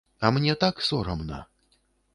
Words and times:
А 0.19 0.31
мне 0.37 0.55
так 0.63 0.81
сорамна. 0.87 1.39